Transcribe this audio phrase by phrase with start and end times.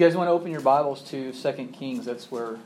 [0.00, 2.58] you guys want to open your Bibles to 2 Kings, that's where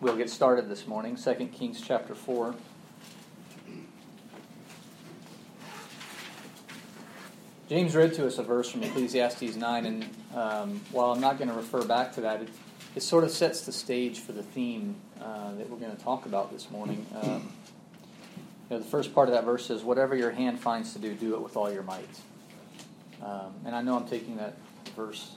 [0.00, 1.16] we'll get started this morning.
[1.16, 2.54] 2 Kings chapter 4.
[7.68, 10.04] James read to us a verse from Ecclesiastes 9, and
[10.36, 12.48] um, while I'm not going to refer back to that, it,
[12.94, 16.26] it, sort of sets the stage for the theme uh, that we're going to talk
[16.26, 17.04] about this morning.
[17.20, 17.52] Um,
[18.70, 21.12] you know, the first part of that verse says, Whatever your hand finds to do,
[21.12, 22.20] do it with all your might.
[23.20, 24.54] Um, and I know I'm taking that
[24.94, 25.32] verse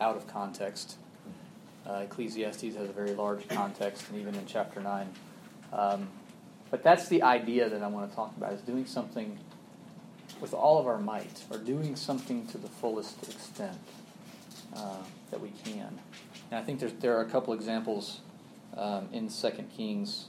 [0.00, 0.96] out of context.
[1.86, 5.08] Uh, Ecclesiastes has a very large context, and even in chapter 9.
[5.72, 6.08] Um,
[6.70, 9.38] but that's the idea that I want to talk about, is doing something
[10.40, 13.78] with all of our might, or doing something to the fullest extent
[14.74, 14.96] uh,
[15.30, 15.98] that we can.
[16.50, 18.20] And I think there are a couple examples
[18.76, 20.26] um, in Second Kings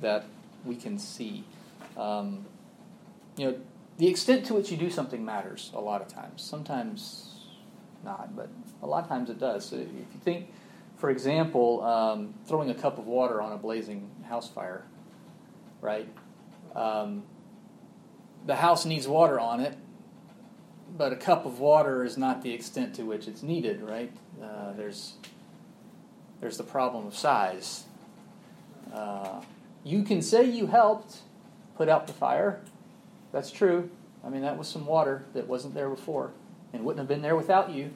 [0.00, 0.24] that
[0.64, 1.44] we can see.
[1.96, 2.46] Um,
[3.36, 3.56] you know,
[3.98, 6.42] the extent to which you do something matters a lot of times.
[6.42, 7.31] Sometimes
[8.04, 8.48] not, but
[8.82, 9.66] a lot of times it does.
[9.66, 10.48] So if you think,
[10.96, 14.84] for example, um, throwing a cup of water on a blazing house fire,
[15.80, 16.08] right?
[16.74, 17.24] Um,
[18.46, 19.76] the house needs water on it,
[20.96, 24.12] but a cup of water is not the extent to which it's needed, right?
[24.42, 25.14] Uh, there's
[26.40, 27.84] there's the problem of size.
[28.92, 29.40] Uh,
[29.84, 31.18] you can say you helped
[31.76, 32.60] put out the fire.
[33.30, 33.90] That's true.
[34.24, 36.32] I mean, that was some water that wasn't there before
[36.72, 37.90] and wouldn't have been there without you.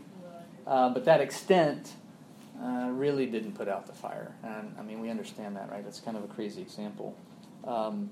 [0.66, 1.94] Uh, but that extent
[2.62, 4.34] uh, really didn't put out the fire.
[4.42, 5.84] And I mean, we understand that, right?
[5.84, 7.16] That's kind of a crazy example.
[7.64, 8.10] Um,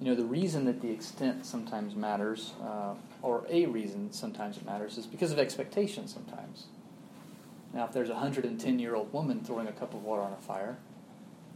[0.00, 4.66] you know, the reason that the extent sometimes matters, uh, or a reason sometimes it
[4.66, 6.66] matters, is because of expectation sometimes.
[7.72, 10.42] Now, if there's a 110 year old woman throwing a cup of water on a
[10.42, 10.76] fire,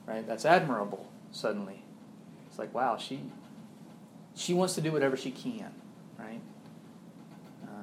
[0.07, 1.83] right, that's admirable suddenly.
[2.49, 3.21] It's like, wow, she,
[4.35, 5.73] she wants to do whatever she can,
[6.19, 6.41] right?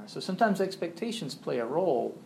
[0.07, 2.17] So sometimes expectations play a role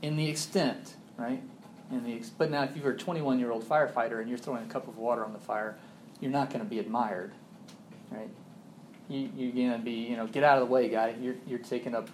[0.00, 1.42] in the extent, right?
[1.90, 4.62] In the ex- but now, if you're a 21 year old firefighter and you're throwing
[4.62, 5.76] a cup of water on the fire,
[6.20, 7.32] you're not going to be admired
[8.12, 8.28] right?
[9.08, 11.14] You, you're going to be, you know, get out of the way, guy.
[11.20, 12.08] You're, you're taking up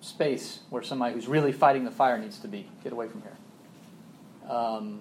[0.00, 2.68] space where somebody who's really fighting the fire needs to be.
[2.82, 3.36] Get away from here.
[4.50, 5.00] Um,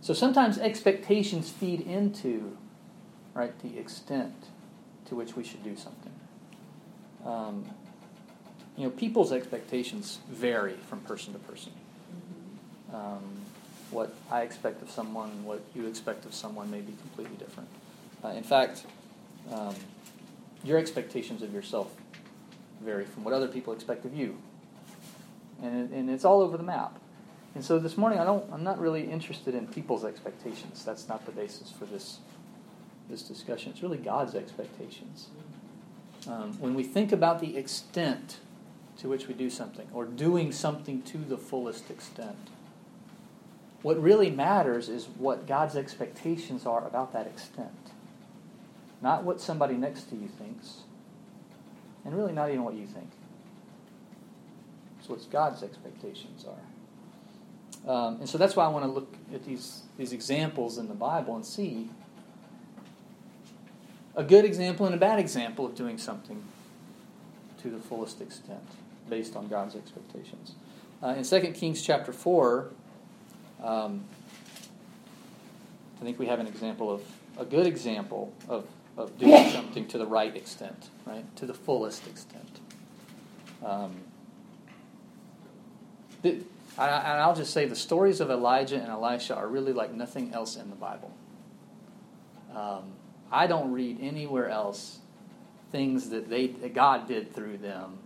[0.00, 2.56] so sometimes expectations feed into,
[3.34, 4.34] right, the extent
[5.06, 6.12] to which we should do something.
[7.24, 7.64] Um,
[8.78, 11.72] you know, people's expectations vary from person to person.
[12.94, 13.42] Um,
[13.90, 17.68] what I expect of someone, what you expect of someone may be completely different.
[18.24, 18.84] Uh, in fact,
[19.52, 19.74] um,
[20.62, 21.92] your expectations of yourself
[22.80, 24.38] vary from what other people expect of you.
[25.60, 27.00] And, and it's all over the map.
[27.56, 30.84] And so this morning, I don't, I'm not really interested in people's expectations.
[30.84, 32.18] That's not the basis for this,
[33.10, 33.72] this discussion.
[33.72, 35.28] It's really God's expectations.
[36.28, 38.38] Um, when we think about the extent
[38.98, 42.50] to which we do something, or doing something to the fullest extent,
[43.82, 47.92] what really matters is what God's expectations are about that extent
[49.00, 50.78] not what somebody next to you thinks,
[52.04, 53.10] and really not even what you think.
[54.98, 57.90] It's what God's expectations are.
[57.90, 60.94] Um, and so that's why I want to look at these, these examples in the
[60.94, 61.88] Bible and see
[64.16, 66.42] a good example and a bad example of doing something
[67.62, 68.66] to the fullest extent
[69.08, 70.54] based on God's expectations.
[71.02, 72.70] Uh, in 2 Kings chapter 4,
[73.62, 74.04] um,
[76.00, 77.02] I think we have an example of
[77.38, 78.66] a good example of
[78.98, 81.24] of doing something to the right extent, right?
[81.36, 82.60] To the fullest extent.
[83.64, 83.94] Um,
[86.22, 86.40] the,
[86.76, 90.34] I, and I'll just say the stories of Elijah and Elisha are really like nothing
[90.34, 91.12] else in the Bible.
[92.54, 92.92] Um,
[93.30, 94.98] I don't read anywhere else
[95.70, 97.98] things that they that God did through them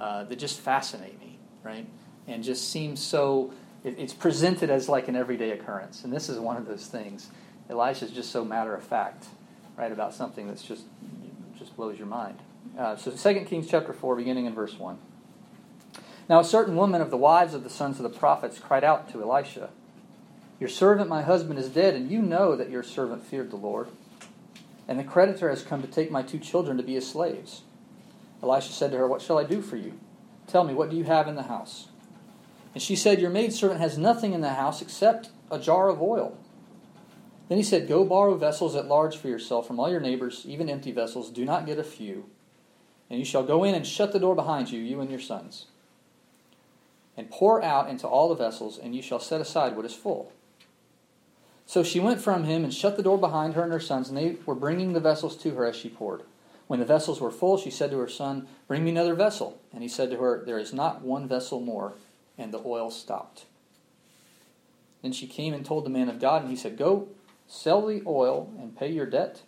[0.00, 1.86] uh, that just fascinate me, right?
[2.26, 3.52] And just seem so.
[3.84, 7.30] It, it's presented as like an everyday occurrence, and this is one of those things.
[7.68, 9.26] Elisha is just so matter of fact
[9.80, 10.84] right, about something that's just
[11.58, 12.38] just blows your mind.
[12.78, 14.98] Uh, so 2 Kings chapter 4, beginning in verse 1.
[16.28, 19.10] Now a certain woman of the wives of the sons of the prophets cried out
[19.10, 19.70] to Elisha,
[20.58, 23.88] Your servant, my husband, is dead, and you know that your servant feared the Lord.
[24.88, 27.62] And the creditor has come to take my two children to be his slaves.
[28.42, 29.98] Elisha said to her, What shall I do for you?
[30.46, 31.88] Tell me, what do you have in the house?
[32.74, 36.36] And she said, Your maidservant has nothing in the house except a jar of oil.
[37.48, 40.70] Then he said, Go borrow vessels at large for yourself from all your neighbors, even
[40.70, 41.30] empty vessels.
[41.30, 42.30] Do not get a few.
[43.08, 45.66] And you shall go in and shut the door behind you, you and your sons.
[47.16, 50.32] And pour out into all the vessels, and you shall set aside what is full.
[51.66, 54.16] So she went from him and shut the door behind her and her sons, and
[54.16, 56.22] they were bringing the vessels to her as she poured.
[56.70, 59.60] When the vessels were full, she said to her son, Bring me another vessel.
[59.72, 61.94] And he said to her, There is not one vessel more.
[62.38, 63.46] And the oil stopped.
[65.02, 67.08] Then she came and told the man of God, and he said, Go,
[67.48, 69.42] sell the oil and pay your debt,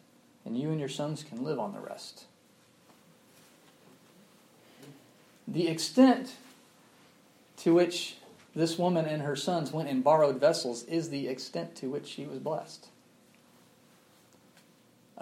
[0.45, 2.25] and you and your sons can live on the rest.
[5.47, 6.35] The extent
[7.59, 8.17] to which
[8.53, 12.27] this woman and her sons went and borrowed vessels is the extent to which she
[12.27, 12.89] was blessed.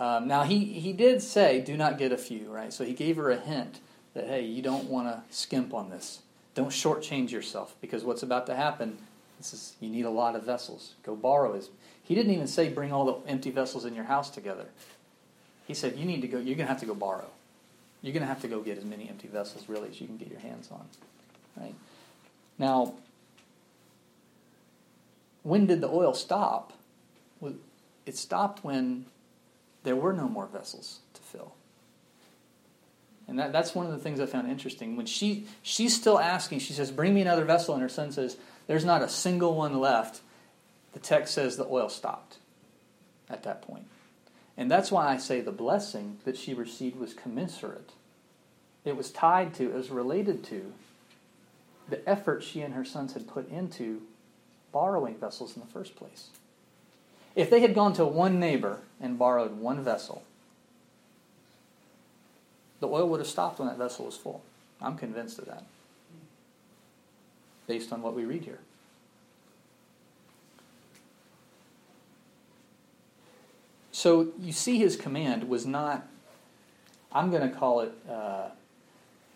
[0.01, 2.73] Um, now, he, he did say, do not get a few, right?
[2.73, 3.79] So he gave her a hint
[4.15, 6.21] that, hey, you don't want to skimp on this.
[6.55, 8.99] Don't shortchange yourself because what's about to happen
[9.41, 10.93] this is you need a lot of vessels.
[11.03, 11.71] Go borrow his.
[12.03, 14.67] He didn't even say bring all the empty vessels in your house together.
[15.67, 16.37] He said you need to go.
[16.37, 17.29] You're going to have to go borrow.
[18.03, 20.19] You're going to have to go get as many empty vessels really as you can
[20.19, 20.85] get your hands on.
[21.57, 21.75] Right
[22.59, 22.95] now,
[25.43, 26.75] when did the oil stop?
[28.05, 29.07] It stopped when
[29.83, 31.55] there were no more vessels to fill.
[33.27, 34.97] And that, that's one of the things I found interesting.
[34.97, 38.37] When she she's still asking, she says, Bring me another vessel, and her son says,
[38.67, 40.21] There's not a single one left.
[40.93, 42.39] The text says the oil stopped
[43.29, 43.87] at that point.
[44.57, 47.93] And that's why I say the blessing that she received was commensurate.
[48.85, 50.73] It was tied to, it was related to
[51.89, 54.03] the effort she and her sons had put into
[54.73, 56.29] borrowing vessels in the first place.
[57.35, 60.23] If they had gone to one neighbor and borrowed one vessel,
[62.81, 64.43] the oil would have stopped when that vessel was full.
[64.81, 65.65] I'm convinced of that,
[67.67, 68.61] based on what we read here.
[73.93, 76.07] So you see, his command was not,
[77.13, 78.49] I'm going to call it uh,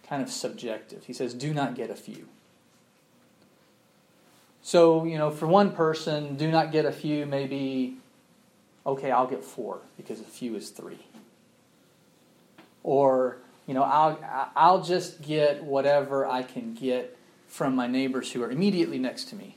[0.08, 1.04] kind of subjective.
[1.04, 2.28] He says, do not get a few.
[4.64, 7.98] So, you know, for one person, do not get a few, maybe,
[8.86, 11.00] okay, I'll get four because a few is three.
[12.82, 14.18] Or, you know, I'll,
[14.56, 17.14] I'll just get whatever I can get
[17.46, 19.54] from my neighbors who are immediately next to me.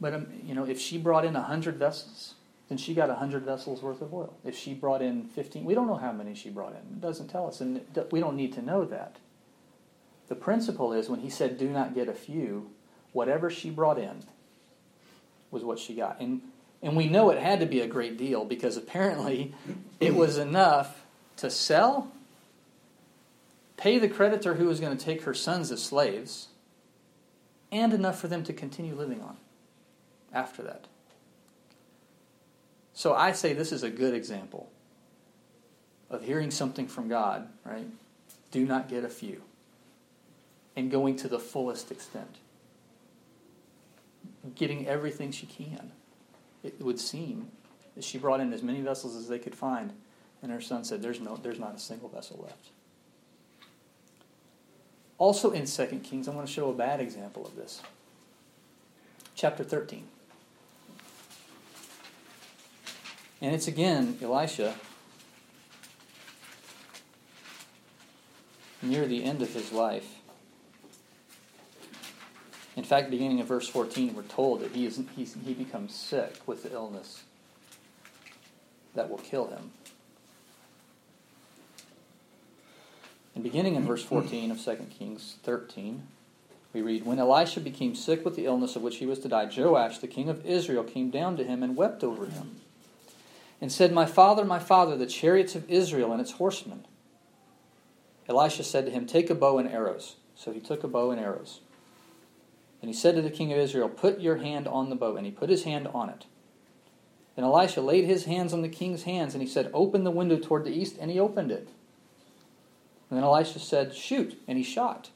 [0.00, 2.34] But, um, you know, if she brought in 100 vessels,
[2.68, 4.34] then she got 100 vessels worth of oil.
[4.44, 6.78] If she brought in 15, we don't know how many she brought in.
[6.78, 7.80] It doesn't tell us, and
[8.12, 9.16] we don't need to know that.
[10.32, 12.70] The principle is when he said, do not get a few,
[13.12, 14.22] whatever she brought in
[15.50, 16.20] was what she got.
[16.20, 16.40] And,
[16.80, 19.54] and we know it had to be a great deal because apparently
[20.00, 21.04] it was enough
[21.36, 22.10] to sell,
[23.76, 26.48] pay the creditor who was going to take her sons as slaves,
[27.70, 29.36] and enough for them to continue living on
[30.32, 30.86] after that.
[32.94, 34.70] So I say this is a good example
[36.08, 37.86] of hearing something from God, right?
[38.50, 39.42] Do not get a few
[40.76, 42.36] and going to the fullest extent.
[44.54, 45.92] Getting everything she can.
[46.64, 47.48] It would seem
[47.94, 49.92] that she brought in as many vessels as they could find,
[50.42, 52.68] and her son said, There's, no, there's not a single vessel left.
[55.18, 57.80] Also in 2 Kings, I want to show a bad example of this.
[59.34, 60.04] Chapter 13.
[63.40, 64.74] And it's again Elisha
[68.82, 70.21] near the end of his life.
[72.76, 76.62] In fact, beginning in verse 14, we're told that he, is, he becomes sick with
[76.62, 77.22] the illness
[78.94, 79.72] that will kill him.
[83.34, 86.02] And beginning in verse 14 of 2 Kings 13,
[86.72, 89.50] we read When Elisha became sick with the illness of which he was to die,
[89.54, 92.60] Joash, the king of Israel, came down to him and wept over him,
[93.60, 96.84] and said, My father, my father, the chariots of Israel and its horsemen.
[98.28, 100.16] Elisha said to him, Take a bow and arrows.
[100.34, 101.60] So he took a bow and arrows.
[102.82, 105.16] And he said to the king of Israel, Put your hand on the bow.
[105.16, 106.26] And he put his hand on it.
[107.36, 110.36] Then Elisha laid his hands on the king's hands, and he said, Open the window
[110.36, 110.96] toward the east.
[111.00, 111.68] And he opened it.
[113.08, 114.42] And then Elisha said, Shoot.
[114.48, 115.10] And he shot.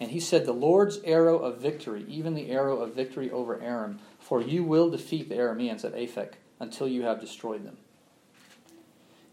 [0.00, 4.00] And he said, The Lord's arrow of victory, even the arrow of victory over Aram,
[4.18, 7.76] for you will defeat the Arameans at Aphek until you have destroyed them.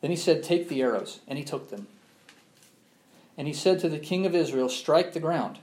[0.01, 1.21] Then he said, Take the arrows.
[1.25, 1.87] And he took them.
[3.37, 5.59] And he said to the king of Israel, Strike the ground.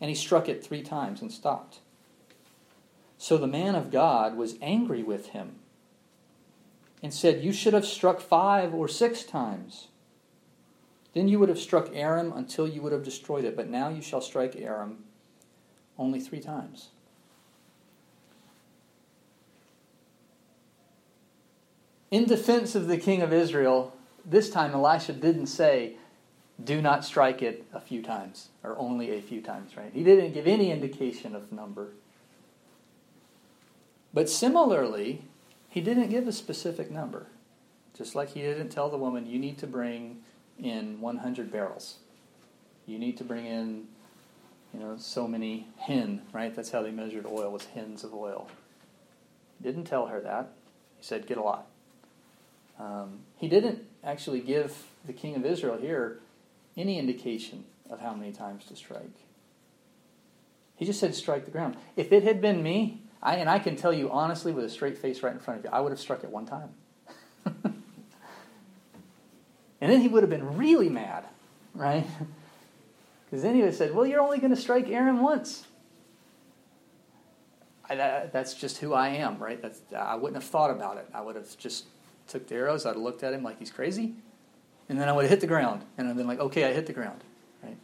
[0.00, 1.80] And he struck it three times and stopped.
[3.16, 5.56] So the man of God was angry with him
[7.02, 9.88] and said, You should have struck five or six times.
[11.14, 14.02] Then you would have struck Aram until you would have destroyed it, but now you
[14.02, 15.04] shall strike Aram
[15.98, 16.90] only three times.
[22.10, 25.96] In defense of the king of Israel, this time Elisha didn't say,
[26.62, 29.90] do not strike it a few times, or only a few times, right?
[29.92, 31.90] He didn't give any indication of number.
[34.12, 35.22] But similarly,
[35.68, 37.26] he didn't give a specific number.
[37.96, 40.22] Just like he didn't tell the woman, you need to bring
[40.58, 41.96] in 100 barrels.
[42.86, 43.86] You need to bring in,
[44.74, 46.54] you know, so many hin, right?
[46.54, 48.48] That's how they measured oil, was hins of oil.
[49.58, 50.52] He didn't tell her that.
[50.96, 51.66] He said, get a lot.
[52.80, 56.18] Um, he didn't actually give the king of Israel here
[56.78, 59.16] any indication of how many times to strike.
[60.76, 61.76] He just said, strike the ground.
[61.96, 64.96] If it had been me, I, and I can tell you honestly with a straight
[64.96, 66.70] face right in front of you, I would have struck it one time.
[67.44, 67.82] and
[69.80, 71.24] then he would have been really mad,
[71.74, 72.06] right?
[73.30, 75.66] Because then he would have said, well, you're only going to strike Aram once.
[77.86, 79.60] I, that, that's just who I am, right?
[79.60, 81.06] That's, I wouldn't have thought about it.
[81.12, 81.84] I would have just
[82.26, 82.86] took the arrows.
[82.86, 84.14] I'd have looked at him like he's crazy,
[84.88, 86.92] and then I would hit the ground, and I'd been like, okay, I hit the
[86.92, 87.20] ground,
[87.62, 87.76] right?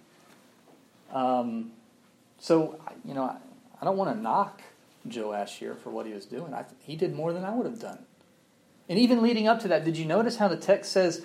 [1.12, 1.73] Um,
[2.38, 3.37] so you know, I,
[3.80, 4.62] I don't want to knock
[5.04, 6.54] Joash here for what he was doing.
[6.54, 7.99] I, he did more than I would have done.
[8.88, 11.25] And even leading up to that, did you notice how the text says,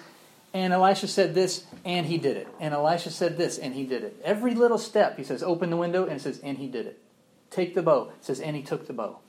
[0.53, 2.47] and Elisha said this, and he did it.
[2.59, 4.19] And Elisha said this, and he did it.
[4.23, 6.99] Every little step, he says, open the window, and it says, and he did it.
[7.51, 9.19] Take the bow, it says, and he took the bow.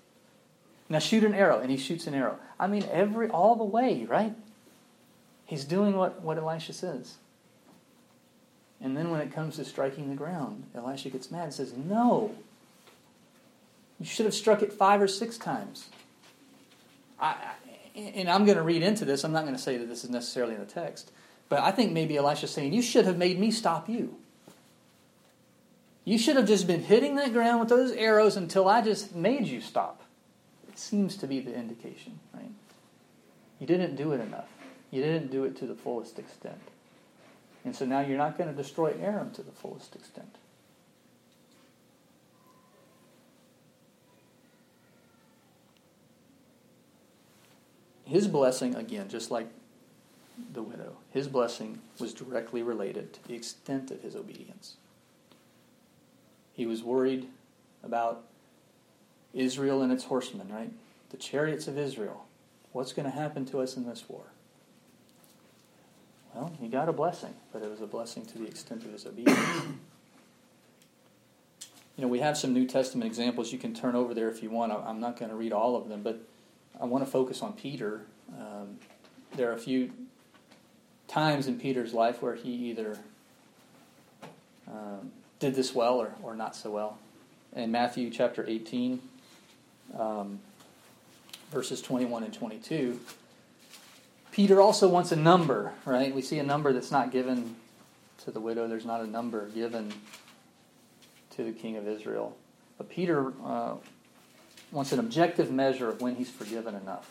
[0.89, 2.39] Now shoot an arrow, and he shoots an arrow.
[2.59, 4.35] I mean, every all the way, right?
[5.51, 7.17] He's doing what, what Elisha says.
[8.81, 12.37] And then when it comes to striking the ground, Elisha gets mad and says, No.
[13.99, 15.89] You should have struck it five or six times.
[17.21, 17.35] I,
[17.97, 19.25] and I'm going to read into this.
[19.25, 21.11] I'm not going to say that this is necessarily in the text.
[21.49, 24.19] But I think maybe Elisha's saying, You should have made me stop you.
[26.05, 29.49] You should have just been hitting that ground with those arrows until I just made
[29.49, 30.01] you stop.
[30.69, 32.53] It seems to be the indication, right?
[33.59, 34.47] You didn't do it enough.
[34.91, 36.61] You didn't do it to the fullest extent.
[37.65, 40.37] And so now you're not going to destroy Aram to the fullest extent.
[48.05, 49.47] His blessing, again, just like
[50.53, 54.75] the widow, his blessing was directly related to the extent of his obedience.
[56.53, 57.29] He was worried
[57.85, 58.25] about
[59.33, 60.73] Israel and its horsemen, right?
[61.11, 62.27] The chariots of Israel.
[62.73, 64.25] What's going to happen to us in this war?
[66.35, 69.07] Well, he got a blessing, but it was a blessing to the extent of his
[69.07, 69.39] obedience.
[71.97, 73.53] you know, we have some New Testament examples.
[73.53, 74.73] You can turn over there if you want.
[74.73, 76.21] I'm not going to read all of them, but
[76.81, 78.03] I want to focus on Peter.
[78.39, 78.79] Um,
[79.35, 79.91] there are a few
[81.09, 82.97] times in Peter's life where he either
[84.69, 85.11] um,
[85.41, 86.99] did this well or, or not so well.
[87.57, 89.01] In Matthew chapter 18,
[89.99, 90.39] um,
[91.51, 93.01] verses 21 and 22,
[94.33, 96.15] Peter also wants a number, right?
[96.15, 97.57] We see a number that's not given
[98.25, 98.69] to the widow.
[98.69, 99.93] There's not a number given
[101.31, 102.37] to the king of Israel.
[102.79, 103.75] But Peter uh,
[104.71, 107.11] wants an objective measure of when he's forgiven enough.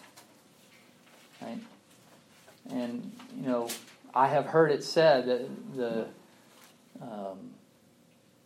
[1.42, 1.60] Right?
[2.70, 3.70] And, you know,
[4.14, 6.06] I have heard it said that the,
[7.02, 7.52] um,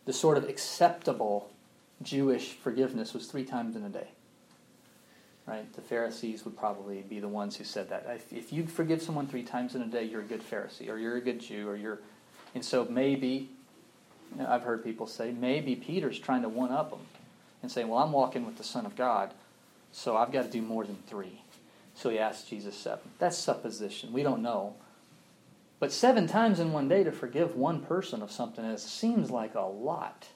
[0.04, 1.50] the sort of acceptable
[2.02, 4.08] Jewish forgiveness was three times in a day
[5.46, 5.70] right?
[5.74, 8.06] The Pharisees would probably be the ones who said that.
[8.08, 10.96] If, if you forgive someone three times in a day, you're a good Pharisee, or
[10.96, 12.00] you're a good Jew, or you're.
[12.54, 13.50] And so maybe,
[14.32, 17.00] you know, I've heard people say, maybe Peter's trying to one up them
[17.62, 19.34] and saying, well, I'm walking with the Son of God,
[19.92, 21.40] so I've got to do more than three.
[21.94, 23.10] So he asked Jesus seven.
[23.18, 24.12] That's supposition.
[24.12, 24.74] We don't know.
[25.78, 29.54] But seven times in one day to forgive one person of something it seems like
[29.54, 30.28] a lot.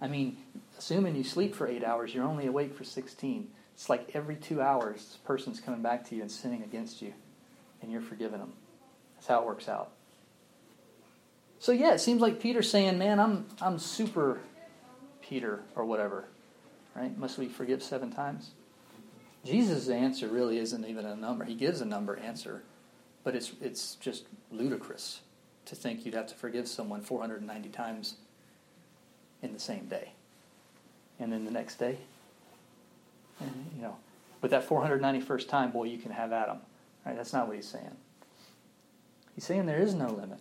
[0.00, 0.38] I mean,
[0.78, 3.48] assuming you sleep for eight hours, you're only awake for 16.
[3.80, 7.14] It's like every two hours, this person's coming back to you and sinning against you,
[7.80, 8.52] and you're forgiving them.
[9.14, 9.92] That's how it works out.
[11.60, 14.40] So yeah, it seems like Peter's saying, "Man, I'm I'm super
[15.22, 16.26] Peter or whatever."
[16.94, 17.16] Right?
[17.16, 18.50] Must we forgive seven times?
[19.46, 21.46] Jesus' answer really isn't even a number.
[21.46, 22.62] He gives a number answer,
[23.24, 25.22] but it's it's just ludicrous
[25.64, 28.16] to think you'd have to forgive someone 490 times
[29.40, 30.12] in the same day.
[31.18, 31.96] And then the next day,
[33.40, 33.96] you know,
[34.40, 36.58] but that 491st time, boy, you can have Adam.
[37.04, 37.16] Right?
[37.16, 37.96] That's not what he's saying.
[39.34, 40.38] He's saying there is no limit.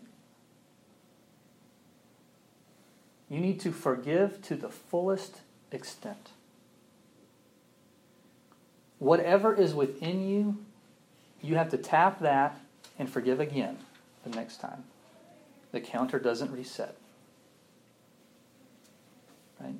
[3.29, 5.41] You need to forgive to the fullest
[5.71, 6.31] extent.
[8.97, 10.57] Whatever is within you,
[11.41, 12.59] you have to tap that
[12.97, 13.77] and forgive again
[14.25, 14.83] the next time.
[15.71, 16.95] The counter doesn't reset.
[19.61, 19.75] Right?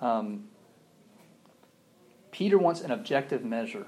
[0.00, 0.44] Um,
[2.38, 3.84] Peter wants an objective measure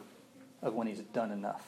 [0.60, 1.64] of when he's done enough.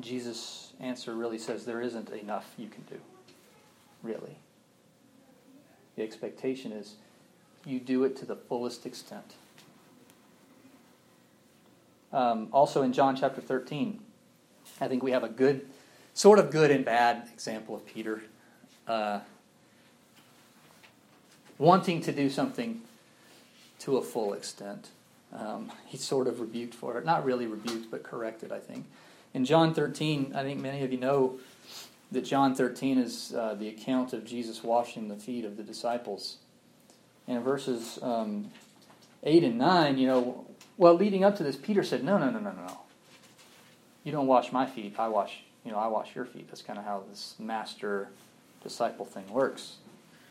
[0.00, 2.96] Jesus' answer really says there isn't enough you can do.
[4.02, 4.36] Really.
[5.94, 6.96] The expectation is
[7.64, 9.34] you do it to the fullest extent.
[12.12, 14.00] Um, also in John chapter 13,
[14.80, 15.68] I think we have a good,
[16.14, 18.22] sort of good and bad example of Peter.
[18.88, 19.20] Uh,
[21.58, 22.80] wanting to do something
[23.84, 24.88] to a full extent.
[25.32, 27.04] Um, sort of rebuked for it.
[27.04, 28.86] Not really rebuked, but corrected, I think.
[29.34, 31.38] In John 13, I think many of you know
[32.12, 36.38] that John 13 is uh, the account of Jesus washing the feet of the disciples.
[37.26, 38.50] And in verses um,
[39.22, 42.38] 8 and 9, you know, well, leading up to this, Peter said, No, no, no,
[42.38, 42.80] no, no.
[44.02, 44.94] You don't wash my feet.
[44.98, 46.48] I wash, you know, I wash your feet.
[46.48, 48.08] That's kind of how this master
[48.62, 49.76] disciple thing works.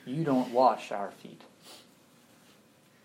[0.06, 1.42] You don't wash our feet.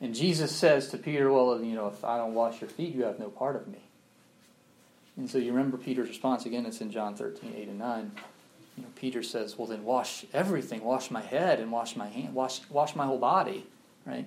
[0.01, 3.05] And Jesus says to Peter, Well, you know, if I don't wash your feet, you
[3.05, 3.81] have no part of me.
[5.17, 8.13] And so you remember Peter's response again, it's in John 13, 8 and 9.
[8.77, 10.85] You know, Peter says, Well, then wash everything.
[10.85, 13.67] Wash my head and wash my hand, wash, wash my whole body.
[14.07, 14.27] Right?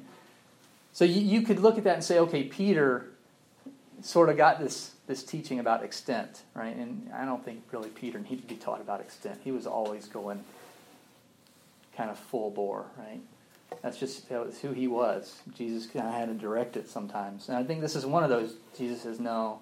[0.93, 3.05] So you, you could look at that and say, okay, Peter
[4.01, 6.75] sort of got this, this teaching about extent, right?
[6.75, 9.39] And I don't think really Peter needed to be taught about extent.
[9.43, 10.43] He was always going
[11.95, 13.21] kind of full bore, right?
[13.81, 15.41] That's just that who he was.
[15.55, 17.49] Jesus kind of had to direct it sometimes.
[17.49, 18.55] And I think this is one of those.
[18.77, 19.59] Jesus says, no,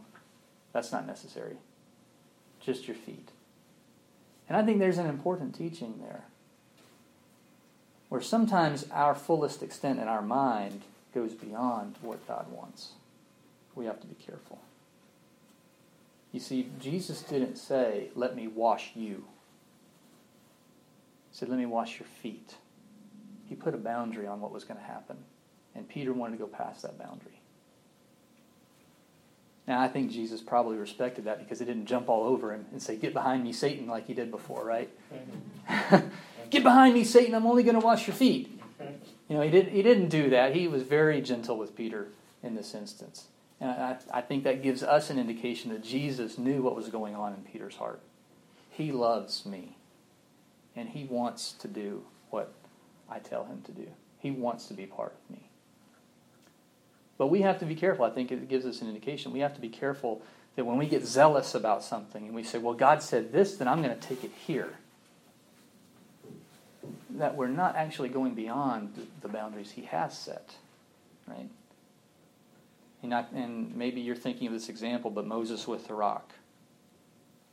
[0.74, 1.56] that's not necessary.
[2.60, 3.30] Just your feet.
[4.48, 6.24] And I think there's an important teaching there.
[8.10, 10.82] Where sometimes our fullest extent in our mind
[11.14, 12.94] goes beyond what God wants.
[13.76, 14.60] We have to be careful.
[16.32, 19.26] You see, Jesus didn't say, Let me wash you.
[21.32, 22.56] He said, Let me wash your feet.
[23.50, 25.18] He put a boundary on what was going to happen.
[25.76, 27.42] And Peter wanted to go past that boundary.
[29.68, 32.82] Now, I think Jesus probably respected that because he didn't jump all over him and
[32.82, 34.90] say, Get behind me, Satan, like he did before, right?
[35.70, 36.08] Mm-hmm.
[36.50, 38.60] Get behind me, Satan, I'm only going to wash your feet.
[39.28, 40.56] You know, he, did, he didn't do that.
[40.56, 42.08] He was very gentle with Peter
[42.42, 43.28] in this instance.
[43.62, 47.14] And I, I think that gives us an indication that Jesus knew what was going
[47.14, 48.02] on in Peter's heart.
[48.72, 49.78] He loves me,
[50.76, 52.54] and he wants to do what
[53.10, 53.88] I tell him to do.
[54.20, 55.50] He wants to be part of me.
[57.18, 58.06] But we have to be careful.
[58.06, 59.32] I think it gives us an indication.
[59.32, 60.22] We have to be careful
[60.56, 63.68] that when we get zealous about something and we say, well, God said this, then
[63.68, 64.74] I'm going to take it here
[67.12, 70.56] that we're not actually going beyond the boundaries he has set,
[71.28, 71.50] right?
[73.02, 76.32] And, not, and maybe you're thinking of this example, but Moses with the rock.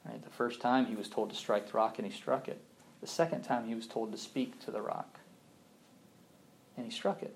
[0.04, 0.22] Right?
[0.22, 2.60] The first time he was told to strike the rock and he struck it.
[3.00, 5.18] The second time he was told to speak to the rock.
[6.76, 7.34] And he struck it.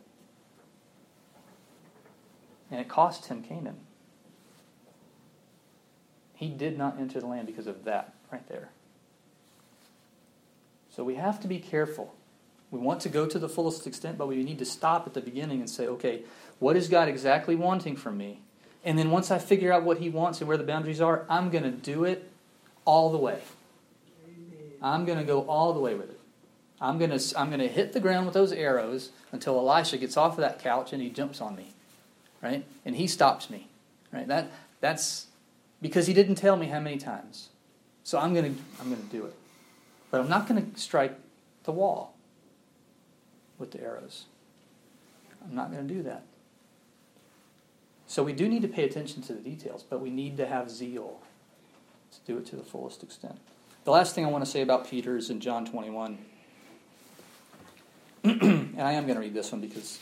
[2.70, 3.80] And it cost him Canaan.
[6.34, 8.70] He did not enter the land because of that right there.
[10.94, 12.14] So we have to be careful.
[12.70, 15.20] We want to go to the fullest extent, but we need to stop at the
[15.20, 16.22] beginning and say, okay,
[16.58, 18.42] what is God exactly wanting from me?
[18.84, 21.50] And then once I figure out what He wants and where the boundaries are, I'm
[21.50, 22.30] going to do it
[22.84, 23.40] all the way.
[24.82, 26.19] I'm going to go all the way with it.
[26.80, 30.16] I'm going to I'm going to hit the ground with those arrows until Elisha gets
[30.16, 31.72] off of that couch and he jumps on me,
[32.42, 32.64] right?
[32.84, 33.68] And he stops me,
[34.12, 34.26] right?
[34.26, 35.26] That that's
[35.82, 37.50] because he didn't tell me how many times.
[38.02, 39.34] So I'm going to I'm going to do it.
[40.10, 41.16] But I'm not going to strike
[41.64, 42.14] the wall
[43.58, 44.24] with the arrows.
[45.44, 46.24] I'm not going to do that.
[48.06, 50.68] So we do need to pay attention to the details, but we need to have
[50.68, 51.20] zeal
[52.12, 53.38] to do it to the fullest extent.
[53.84, 56.18] The last thing I want to say about Peter is in John 21.
[58.24, 59.98] and I am going to read this one because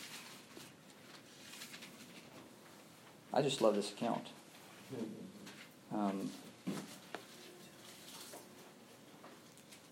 [3.32, 4.26] I just love this account.
[5.94, 6.30] Um,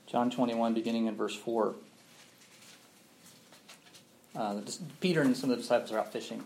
[0.07, 1.75] John 21, beginning in verse 4.
[4.35, 4.61] Uh,
[5.01, 6.43] Peter and some of the disciples are out fishing.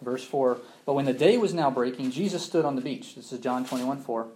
[0.00, 3.16] Verse 4 But when the day was now breaking, Jesus stood on the beach.
[3.16, 4.28] This is John 21 4.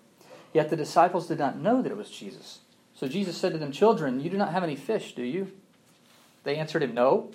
[0.53, 2.61] Yet the disciples did not know that it was Jesus.
[2.95, 5.53] So Jesus said to them, Children, you do not have any fish, do you?
[6.45, 7.33] They answered him, No.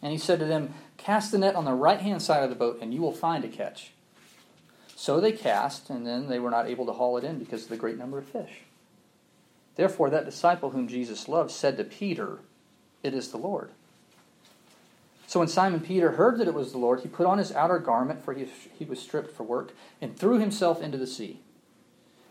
[0.00, 2.56] And he said to them, Cast the net on the right hand side of the
[2.56, 3.92] boat, and you will find a catch.
[4.96, 7.68] So they cast, and then they were not able to haul it in because of
[7.68, 8.62] the great number of fish.
[9.74, 12.38] Therefore, that disciple whom Jesus loved said to Peter,
[13.02, 13.70] It is the Lord.
[15.26, 17.78] So when Simon Peter heard that it was the Lord, he put on his outer
[17.78, 18.46] garment, for he,
[18.78, 21.40] he was stripped for work, and threw himself into the sea.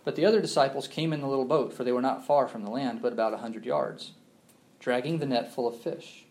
[0.03, 2.63] But the other disciples came in the little boat, for they were not far from
[2.63, 4.11] the land, but about a hundred yards,
[4.81, 6.25] dragging the net full of fish.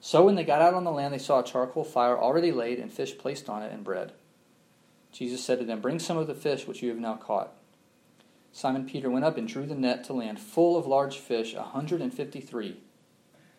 [0.00, 2.78] So when they got out on the land, they saw a charcoal fire already laid,
[2.78, 4.12] and fish placed on it, and bread.
[5.12, 7.52] Jesus said to them, Bring some of the fish which you have now caught.
[8.52, 11.62] Simon Peter went up and drew the net to land full of large fish, a
[11.62, 12.78] hundred and fifty three.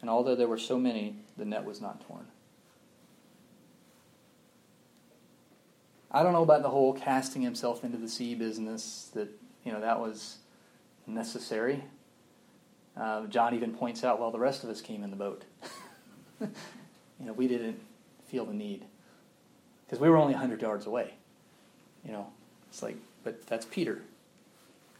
[0.01, 2.25] And although there were so many, the net was not torn.
[6.09, 9.29] I don't know about the whole casting himself into the sea business, that,
[9.63, 10.39] you know, that was
[11.07, 11.83] necessary.
[12.95, 15.43] Uh, John even points out, well, the rest of us came in the boat.
[16.41, 16.49] you
[17.19, 17.79] know, we didn't
[18.27, 18.85] feel the need
[19.85, 21.13] because we were only 100 yards away.
[22.05, 22.27] You know,
[22.69, 24.01] it's like, but that's Peter.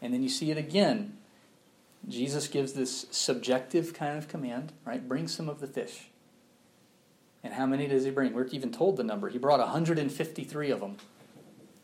[0.02, 1.18] And then you see it again.
[2.08, 5.08] Jesus gives this subjective kind of command, right?
[5.08, 6.10] Bring some of the fish.
[7.44, 8.34] And how many does he bring?
[8.34, 9.30] We're even told the number.
[9.30, 10.98] He brought 153 of them,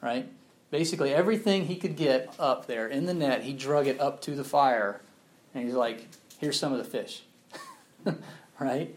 [0.02, 0.28] right?
[0.70, 4.36] Basically, everything he could get up there in the net, he drug it up to
[4.36, 5.02] the fire.
[5.54, 6.08] And he's like,
[6.40, 7.24] here's some of the fish,
[8.60, 8.96] right?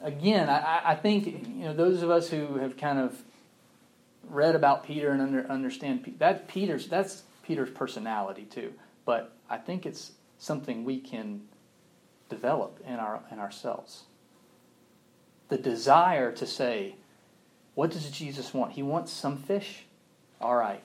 [0.00, 3.20] Again, I, I think you know those of us who have kind of
[4.28, 8.72] read about Peter and under, understand that Peter's that's Peter's personality too.
[9.04, 11.42] But I think it's something we can
[12.28, 14.04] develop in our in ourselves.
[15.48, 16.96] The desire to say,
[17.74, 18.72] what does Jesus want?
[18.72, 19.84] He wants some fish.
[20.40, 20.82] All right,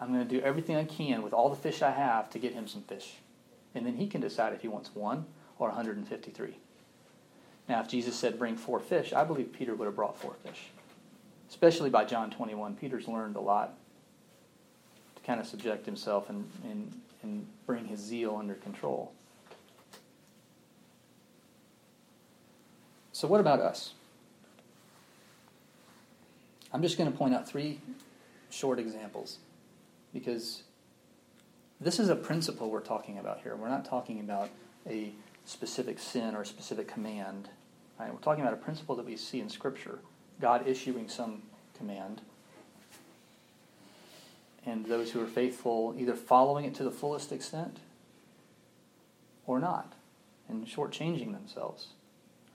[0.00, 2.52] I'm going to do everything I can with all the fish I have to get
[2.52, 3.14] him some fish.
[3.74, 5.26] And then he can decide if he wants one
[5.58, 6.56] or 153.
[7.68, 10.70] Now, if Jesus said, bring four fish, I believe Peter would have brought four fish.
[11.48, 12.76] Especially by John 21.
[12.76, 13.74] Peter's learned a lot
[15.16, 19.12] to kind of subject himself and, and, and bring his zeal under control.
[23.12, 23.94] So, what about us?
[26.72, 27.80] I'm just going to point out three
[28.50, 29.38] short examples
[30.12, 30.62] because
[31.82, 33.56] this is a principle we're talking about here.
[33.56, 34.50] We're not talking about
[34.86, 35.12] a
[35.44, 37.48] specific sin or a specific command.
[37.98, 38.12] Right?
[38.12, 39.98] We're talking about a principle that we see in Scripture
[40.40, 41.42] God issuing some
[41.76, 42.20] command,
[44.64, 47.78] and those who are faithful either following it to the fullest extent
[49.46, 49.94] or not,
[50.48, 51.88] and shortchanging themselves.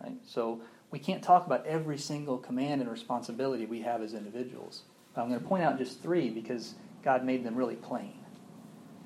[0.02, 0.18] Right?
[0.26, 0.62] So
[0.92, 4.84] we can't talk about every single command and responsibility we have as individuals.
[5.14, 8.14] But I'm going to point out just three because God made them really plain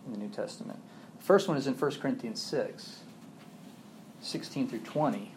[0.06, 0.80] in the New Testament.
[1.18, 3.00] The first one is in 1 Corinthians 6,
[4.22, 5.32] 16 through 20.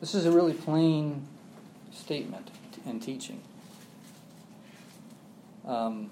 [0.00, 1.26] This is a really plain
[1.92, 2.50] statement
[2.84, 3.40] and teaching.
[5.64, 6.10] Um,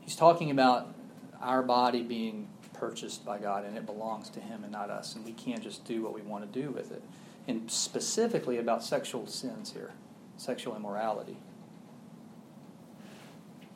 [0.00, 0.94] he's talking about
[1.42, 5.24] our body being purchased by God and it belongs to Him and not us, and
[5.24, 7.02] we can't just do what we want to do with it
[7.48, 9.90] and specifically about sexual sins here,
[10.36, 11.36] sexual immorality.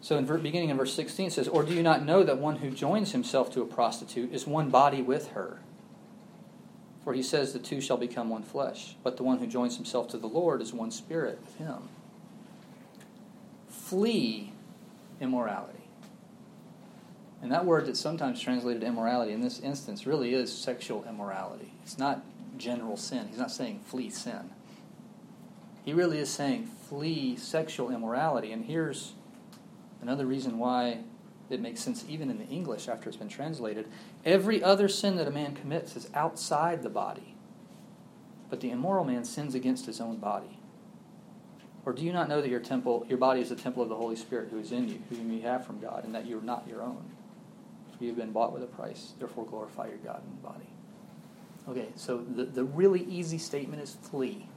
[0.01, 2.57] So, in beginning in verse 16, it says, Or do you not know that one
[2.57, 5.59] who joins himself to a prostitute is one body with her?
[7.03, 8.95] For he says, The two shall become one flesh.
[9.03, 11.89] But the one who joins himself to the Lord is one spirit with him.
[13.69, 14.53] Flee
[15.21, 15.89] immorality.
[17.43, 21.73] And that word that's sometimes translated immorality in this instance really is sexual immorality.
[21.83, 22.25] It's not
[22.59, 23.29] general sin.
[23.29, 24.51] He's not saying flee sin.
[25.85, 28.53] He really is saying flee sexual immorality.
[28.53, 29.13] And here's
[30.03, 31.01] another reason why
[31.49, 33.87] it makes sense even in the English after it's been translated.
[34.25, 37.37] Every other sin that a man commits is outside the body,
[38.51, 40.59] but the immoral man sins against his own body.
[41.85, 43.95] Or do you not know that your temple, your body is the temple of the
[43.95, 46.43] Holy Spirit who is in you, whom you have from God, and that you are
[46.43, 47.05] not your own?
[48.01, 49.13] You have been bought with a price.
[49.21, 50.67] Therefore, glorify your God in the body.
[51.69, 54.49] Okay, so the, the really easy statement is flee.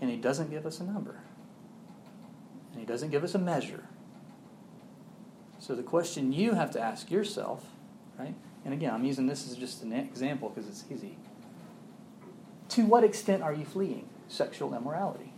[0.00, 1.20] And he doesn't give us a number.
[2.72, 3.84] And he doesn't give us a measure.
[5.58, 7.66] So the question you have to ask yourself,
[8.18, 8.34] right?
[8.64, 11.16] And again, I'm using this as just an example because it's easy.
[12.70, 15.32] To what extent are you fleeing sexual immorality?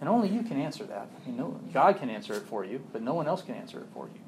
[0.00, 1.08] And only you can answer that.
[1.22, 3.80] I mean, no, God can answer it for you, but no one else can answer
[3.80, 4.20] it for you.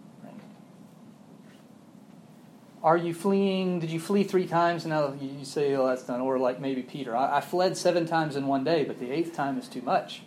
[2.82, 3.78] Are you fleeing?
[3.78, 4.84] Did you flee three times?
[4.84, 6.20] And now you say, oh, that's done.
[6.20, 9.34] Or like maybe Peter, I, I fled seven times in one day, but the eighth
[9.34, 10.22] time is too much.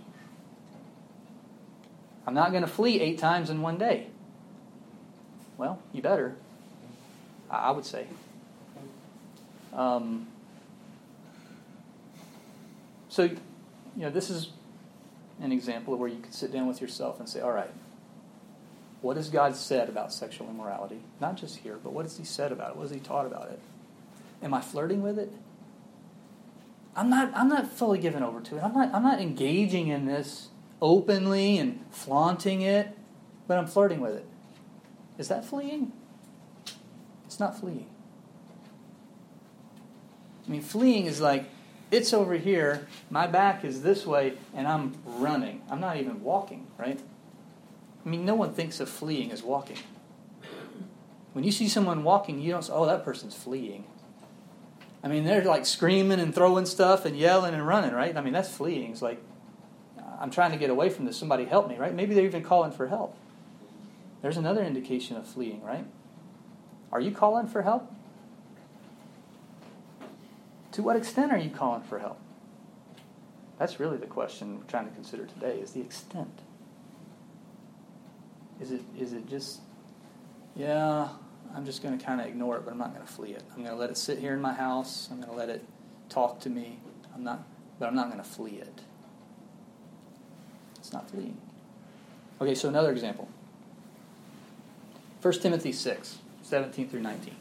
[2.27, 4.07] I'm not going to flee eight times in one day.
[5.57, 6.35] Well, you better.
[7.49, 8.07] I, would say.
[9.73, 10.27] Um,
[13.09, 13.39] so, you
[13.95, 14.49] know, this is
[15.41, 17.69] an example of where you could sit down with yourself and say, all right,
[19.03, 21.01] what has God said about sexual immorality?
[21.19, 22.75] Not just here, but what has He said about it?
[22.77, 23.59] What has He taught about it?
[24.41, 25.29] Am I flirting with it?
[26.95, 28.63] I'm not, I'm not fully given over to it.
[28.63, 30.47] I'm not, I'm not engaging in this
[30.81, 32.97] openly and flaunting it,
[33.45, 34.25] but I'm flirting with it.
[35.17, 35.91] Is that fleeing?
[37.25, 37.87] It's not fleeing.
[40.47, 41.49] I mean, fleeing is like,
[41.91, 45.61] it's over here, my back is this way, and I'm running.
[45.69, 46.99] I'm not even walking, right?
[48.05, 49.77] I mean, no one thinks of fleeing as walking.
[51.33, 53.85] When you see someone walking, you don't say, oh, that person's fleeing.
[55.03, 58.15] I mean, they're like screaming and throwing stuff and yelling and running, right?
[58.15, 58.91] I mean, that's fleeing.
[58.91, 59.21] It's like,
[60.19, 61.17] I'm trying to get away from this.
[61.17, 61.93] Somebody help me, right?
[61.93, 63.17] Maybe they're even calling for help.
[64.21, 65.85] There's another indication of fleeing, right?
[66.91, 67.91] Are you calling for help?
[70.73, 72.19] To what extent are you calling for help?
[73.59, 76.39] That's really the question we're trying to consider today is the extent.
[78.63, 79.59] Is it is it just
[80.55, 81.09] yeah,
[81.53, 83.43] I'm just going to kind of ignore it, but I'm not going to flee it.
[83.51, 85.09] I'm going to let it sit here in my house.
[85.11, 85.65] I'm going to let it
[86.07, 86.79] talk to me.
[87.13, 87.43] I'm not
[87.77, 88.81] but I'm not going to flee it.
[90.77, 91.37] It's not fleeing.
[92.39, 93.27] Okay, so another example.
[95.21, 97.35] 1 Timothy 6, 17 through 19.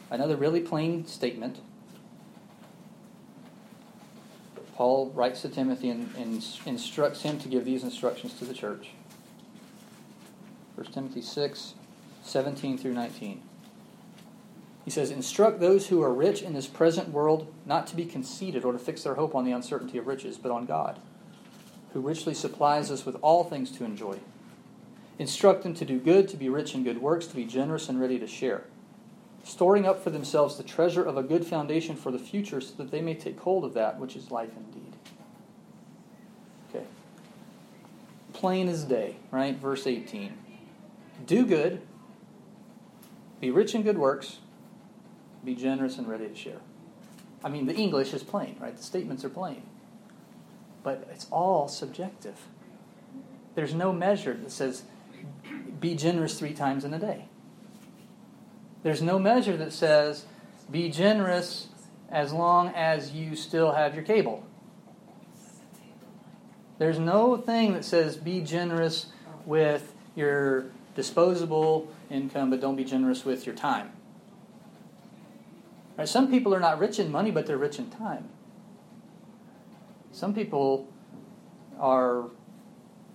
[0.10, 1.60] Another really plain statement
[4.76, 8.90] Paul writes to Timothy and, and, instructs him to give these instructions to the church.
[10.76, 11.74] 1 Timothy 6,
[12.22, 13.42] 17 through 19.
[14.84, 18.64] He says, Instruct those who are rich in this present world not to be conceited
[18.64, 21.00] or to fix their hope on the uncertainty of riches, but on God,
[21.92, 24.18] who richly supplies us with all things to enjoy.
[25.18, 28.00] Instruct them to do good, to be rich in good works, to be generous and
[28.00, 28.64] ready to share
[29.46, 32.90] storing up for themselves the treasure of a good foundation for the future so that
[32.90, 34.92] they may take hold of that which is life indeed.
[36.68, 36.84] Okay.
[38.32, 39.54] Plain as day, right?
[39.56, 40.36] Verse 18.
[41.24, 41.82] Do good,
[43.40, 44.38] be rich in good works,
[45.44, 46.60] be generous and ready to share.
[47.42, 48.76] I mean, the English is plain, right?
[48.76, 49.62] The statements are plain.
[50.82, 52.36] But it's all subjective.
[53.54, 54.82] There's no measure that says,
[55.80, 57.26] be generous three times in a day.
[58.82, 60.26] There's no measure that says
[60.70, 61.68] be generous
[62.10, 64.44] as long as you still have your cable.
[66.78, 69.06] There's no thing that says be generous
[69.44, 70.66] with your
[70.96, 73.92] disposable income, but don't be generous with your time.
[75.96, 76.08] Right?
[76.08, 78.28] Some people are not rich in money, but they're rich in time.
[80.10, 80.88] Some people
[81.78, 82.24] are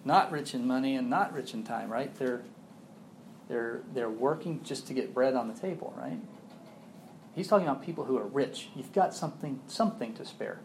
[0.05, 2.15] not rich in money and not rich in time, right?
[2.15, 2.43] They're
[3.51, 6.17] they're, they're working just to get bread on the table, right?
[7.35, 8.69] He's talking about people who are rich.
[8.73, 10.61] You've got something, something to spare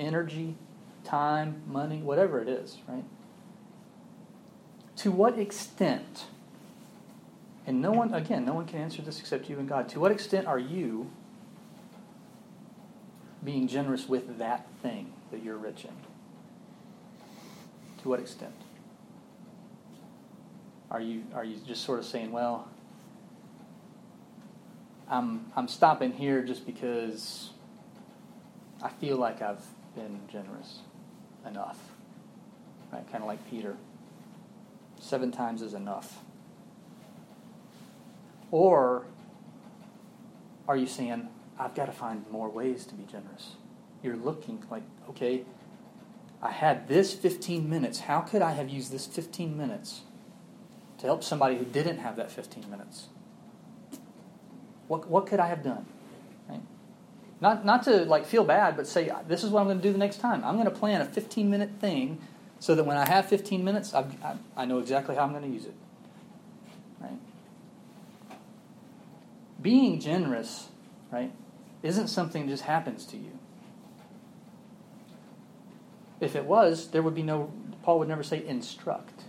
[0.00, 0.56] energy,
[1.04, 3.04] time, money, whatever it is, right?
[4.96, 6.24] To what extent,
[7.66, 10.12] and no one, again, no one can answer this except you and God, to what
[10.12, 11.10] extent are you
[13.42, 15.92] being generous with that thing that you're rich in?
[18.02, 18.54] To what extent?
[20.90, 22.68] Are you are you just sort of saying, well,
[25.08, 27.50] I'm I'm stopping here just because
[28.82, 30.80] I feel like I've been generous
[31.46, 31.78] enough.
[32.92, 33.10] Right?
[33.10, 33.76] Kind of like Peter.
[35.00, 36.23] Seven times is enough.
[38.50, 39.06] Or
[40.68, 41.28] are you saying,
[41.58, 43.56] I've got to find more ways to be generous?
[44.02, 45.44] You're looking like, okay,
[46.42, 48.00] I had this 15 minutes.
[48.00, 50.02] How could I have used this 15 minutes
[50.98, 53.08] to help somebody who didn't have that 15 minutes?
[54.88, 55.86] What, what could I have done?
[57.44, 59.92] Not, not to like feel bad, but say, this is what I'm going to do
[59.92, 60.42] the next time.
[60.44, 62.18] I'm going to plan a 15 minute thing
[62.58, 65.42] so that when I have 15 minutes, I, I, I know exactly how I'm going
[65.42, 65.74] to use it.
[69.64, 70.68] Being generous,
[71.10, 71.32] right,
[71.82, 73.38] isn't something that just happens to you.
[76.20, 77.50] If it was, there would be no,
[77.82, 79.22] Paul would never say instruct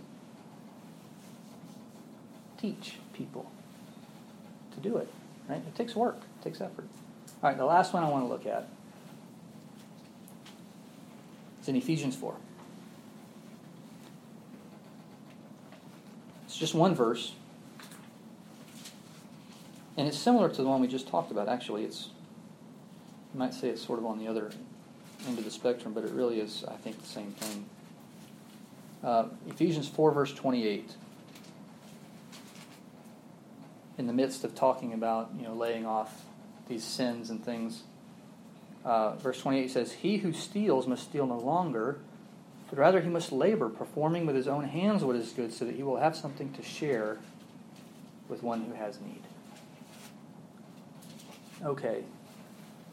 [2.58, 3.50] teach people
[4.74, 5.08] to do it.
[5.48, 5.62] Right?
[5.66, 6.86] It takes work, it takes effort.
[7.42, 8.68] All right, the last one I want to look at
[11.62, 12.34] is in Ephesians 4.
[16.44, 17.32] It's just one verse.
[19.96, 21.48] And it's similar to the one we just talked about.
[21.48, 22.10] Actually, it's
[23.32, 24.50] you might say it's sort of on the other
[25.26, 27.66] end of the spectrum, but it really is, I think, the same thing.
[29.02, 30.90] Uh, Ephesians 4, verse 28
[33.98, 36.24] in the midst of talking about you know laying off
[36.68, 37.82] these sins and things.
[38.84, 41.98] Uh, verse 28 says, He who steals must steal no longer,
[42.70, 45.74] but rather he must labor, performing with his own hands what is good, so that
[45.74, 47.18] he will have something to share
[48.28, 49.22] with one who has need.
[51.64, 52.04] Okay.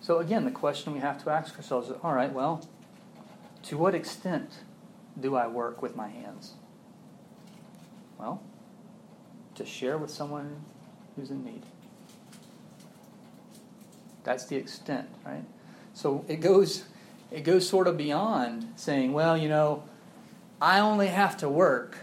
[0.01, 2.67] So again, the question we have to ask ourselves is all right, well,
[3.63, 4.51] to what extent
[5.19, 6.53] do I work with my hands?
[8.19, 8.41] Well,
[9.55, 10.63] to share with someone
[11.15, 11.63] who's in need.
[14.23, 15.43] That's the extent, right?
[15.93, 16.85] So it goes
[17.31, 19.83] it goes sort of beyond saying, well, you know,
[20.61, 21.97] I only have to work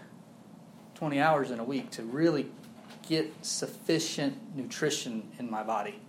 [0.96, 2.50] 20 hours in a week to really
[3.08, 6.00] get sufficient nutrition in my body.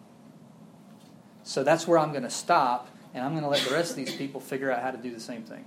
[1.43, 3.97] So that's where I'm going to stop, and I'm going to let the rest of
[3.97, 5.65] these people figure out how to do the same thing.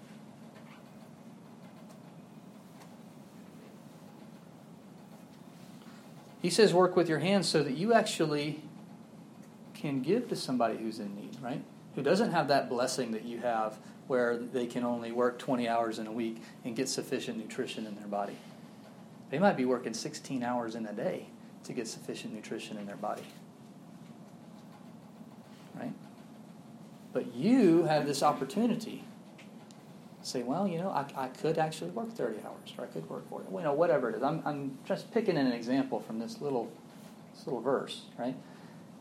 [6.41, 8.61] He says, work with your hands so that you actually
[9.73, 11.63] can give to somebody who's in need, right?
[11.95, 15.99] Who doesn't have that blessing that you have where they can only work 20 hours
[15.99, 18.37] in a week and get sufficient nutrition in their body.
[19.31, 21.29] They might be working 16 hours in a day
[21.65, 23.23] to get sufficient nutrition in their body.
[25.75, 25.93] Right?
[27.13, 29.05] But you have this opportunity.
[30.23, 33.29] Say, well, you know, I, I could actually work 30 hours, or I could work
[33.29, 34.23] 40, you know, whatever it is.
[34.23, 36.73] I'm, I'm just picking an example from this little,
[37.35, 38.35] this little verse, right?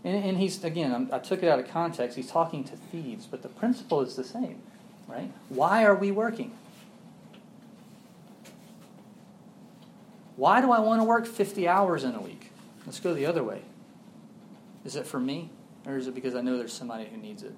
[0.04, 2.18] And, and he's, again, I'm, I took it out of context.
[2.18, 4.62] He's talking to thieves, but the principle is the same,
[5.08, 5.32] right?
[5.48, 6.52] Why are we working?
[10.36, 12.52] Why do I want to work 50 hours in a week?
[12.86, 13.62] Let's go the other way.
[14.84, 15.50] Is it for me,
[15.86, 17.54] or is it because I know there's somebody who needs it?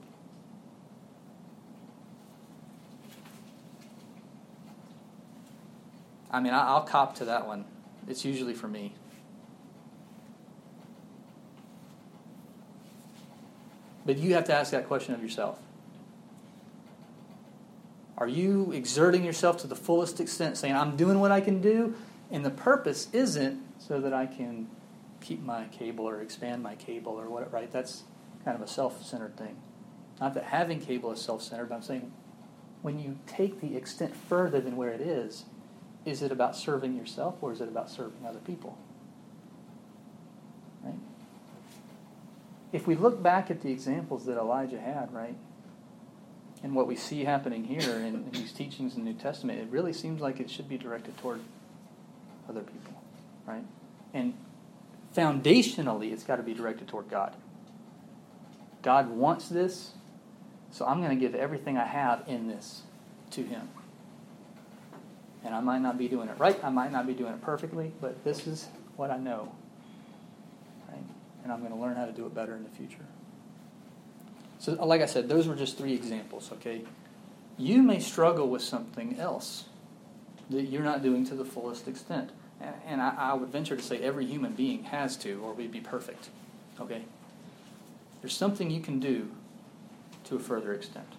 [6.31, 7.65] I mean, I'll cop to that one.
[8.07, 8.93] It's usually for me.
[14.05, 15.59] But you have to ask that question of yourself.
[18.17, 21.95] Are you exerting yourself to the fullest extent, saying, I'm doing what I can do,
[22.31, 24.67] and the purpose isn't so that I can
[25.21, 27.71] keep my cable or expand my cable or what, right?
[27.71, 28.03] That's
[28.45, 29.57] kind of a self centered thing.
[30.21, 32.11] Not that having cable is self centered, but I'm saying
[32.81, 35.45] when you take the extent further than where it is,
[36.05, 38.77] is it about serving yourself or is it about serving other people?
[40.83, 40.93] Right?
[42.71, 45.35] If we look back at the examples that Elijah had, right,
[46.63, 49.67] and what we see happening here in, in these teachings in the New Testament, it
[49.69, 51.39] really seems like it should be directed toward
[52.47, 52.93] other people,
[53.47, 53.63] right?
[54.13, 54.35] And
[55.15, 57.35] foundationally, it's got to be directed toward God.
[58.85, 59.93] God wants this,
[60.69, 62.83] so I'm going to give everything I have in this
[63.31, 63.67] to Him.
[65.43, 67.91] And I might not be doing it right, I might not be doing it perfectly,
[67.99, 69.51] but this is what I know.
[70.87, 71.03] Right?
[71.43, 73.05] And I'm going to learn how to do it better in the future.
[74.59, 76.83] So, like I said, those were just three examples, okay?
[77.57, 79.65] You may struggle with something else
[80.51, 82.29] that you're not doing to the fullest extent.
[82.85, 85.81] And I, I would venture to say every human being has to, or we'd be
[85.81, 86.29] perfect,
[86.79, 87.05] okay?
[88.25, 89.29] There's something you can do
[90.23, 91.13] to a further extent.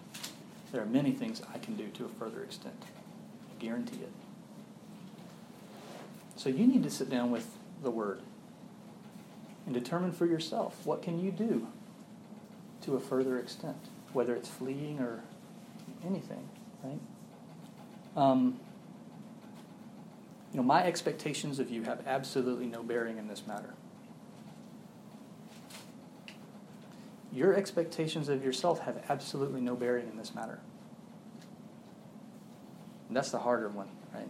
[0.73, 2.83] There are many things I can do to a further extent
[3.49, 4.11] I guarantee it.
[6.35, 7.47] So you need to sit down with
[7.81, 8.19] the Word
[9.65, 11.69] and determine for yourself what can you do
[12.81, 13.77] to a further extent,
[14.11, 15.21] whether it's fleeing or
[16.05, 16.49] anything,
[16.83, 16.99] right?
[18.17, 18.59] Um,
[20.51, 23.75] you know, my expectations of you have absolutely no bearing in this matter.
[27.37, 30.57] Your expectations of yourself have absolutely no bearing in this matter.
[33.07, 34.27] And that's the harder one, right?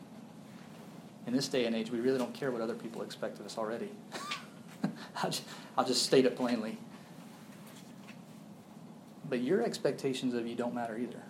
[1.25, 3.57] In this day and age, we really don't care what other people expect of us
[3.57, 3.91] already.
[5.23, 5.43] I'll, just,
[5.77, 6.77] I'll just state it plainly.
[9.29, 11.21] But your expectations of you don't matter either.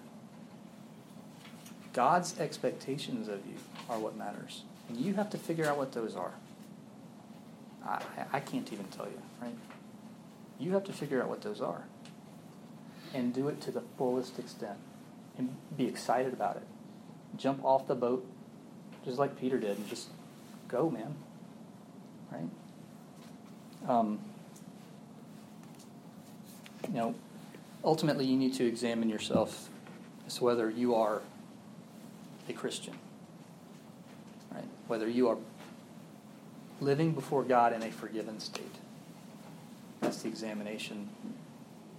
[1.94, 4.63] God's expectations of you are what matters.
[4.90, 6.34] And you have to figure out what those are.
[7.86, 8.02] I,
[8.34, 9.54] I can't even tell you, right?
[10.60, 11.84] You have to figure out what those are.
[13.13, 14.78] And do it to the fullest extent.
[15.38, 16.63] And be excited about it
[17.38, 18.26] jump off the boat
[19.06, 20.10] just like Peter did and just
[20.67, 21.15] go, man.
[22.32, 22.50] Right?
[23.88, 24.20] Um,
[26.88, 27.15] you know,
[27.84, 29.70] ultimately, you need to examine yourself
[30.26, 31.22] as to whether you are
[32.50, 32.96] a Christian.
[34.54, 34.65] Right?
[34.88, 35.38] Whether you are
[36.82, 38.76] living before God in a forgiven state.
[40.21, 41.10] The examination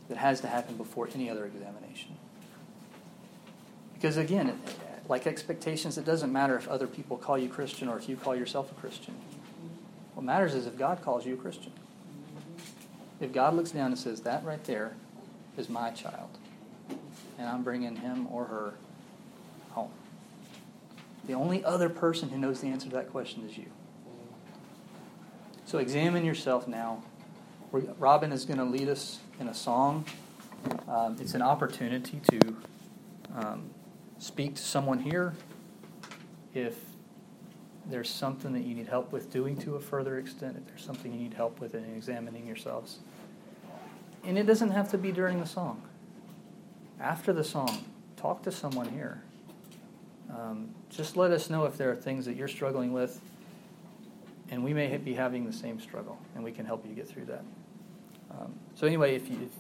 [0.09, 2.17] that has to happen before any other examination.
[3.95, 4.59] Because again,
[5.09, 8.37] like expectations, it doesn't matter if other people call you Christian or if you call
[8.37, 9.15] yourself a Christian.
[10.15, 11.73] What matters is if God calls you a Christian.
[13.21, 14.95] If God looks down and says, That right there
[15.57, 16.31] is my child,
[17.39, 18.75] and I'm bringing him or her
[19.71, 19.91] home.
[21.27, 23.67] The only other person who knows the answer to that question is you.
[25.67, 27.03] So examine yourself now.
[27.73, 30.05] Robin is going to lead us in a song.
[30.89, 32.57] Um, it's an opportunity to
[33.35, 33.71] um,
[34.19, 35.35] speak to someone here
[36.55, 36.77] if
[37.87, 41.13] there's something that you need help with doing to a further extent, if there's something
[41.13, 42.99] you need help with in examining yourselves.
[44.25, 45.83] And it doesn't have to be during the song.
[47.01, 47.85] After the song,
[48.17, 49.23] talk to someone here.
[50.35, 53.21] Um, just let us know if there are things that you're struggling with
[54.51, 57.27] and we may be having the same struggle, and we can help you get through
[57.27, 57.45] that.
[58.31, 59.51] Um, so, anyway, if you,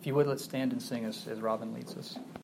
[0.00, 2.18] if, you would, let's stand and sing as, as Robin leads us.